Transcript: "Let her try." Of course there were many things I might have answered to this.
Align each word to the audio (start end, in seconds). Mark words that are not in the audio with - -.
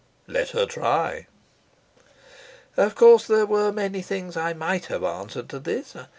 "Let 0.25 0.49
her 0.49 0.65
try." 0.65 1.27
Of 2.75 2.95
course 2.95 3.27
there 3.27 3.45
were 3.45 3.71
many 3.71 4.01
things 4.01 4.35
I 4.35 4.51
might 4.51 4.87
have 4.87 5.03
answered 5.03 5.47
to 5.49 5.59
this. 5.59 5.95